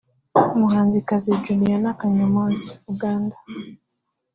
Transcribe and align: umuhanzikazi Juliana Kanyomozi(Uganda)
umuhanzikazi 0.55 1.31
Juliana 1.43 1.91
Kanyomozi(Uganda) 1.99 3.37